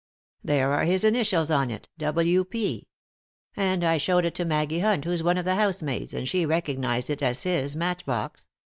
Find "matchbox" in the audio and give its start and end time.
7.75-8.47